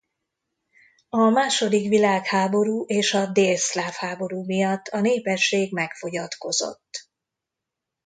[1.09, 7.09] A második világháború és a délszláv háború miatt a népesség megfogyatkozott.